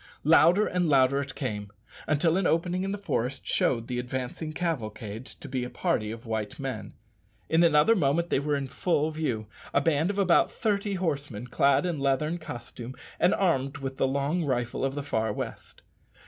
[0.23, 1.71] Louder and louder it came,
[2.07, 6.25] until an opening in the forest showed the advancing cavalcade to be a party of
[6.25, 6.95] white men.
[7.49, 9.45] In another moment they were in full view
[9.75, 14.07] a band of about thirty horsemen, clad in the leathern costume and armed with the
[14.07, 15.83] long rifle of the far west.